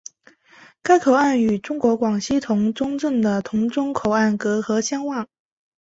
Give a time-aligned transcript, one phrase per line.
[0.81, 5.27] 该口岸与中国广西峒中镇的峒中口岸隔河相望。